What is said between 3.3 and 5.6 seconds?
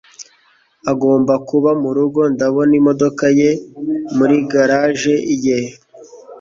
ye muri garage ye.